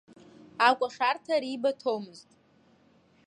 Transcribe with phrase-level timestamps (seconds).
[0.67, 2.29] Акәашарҭа рибаҭомызт.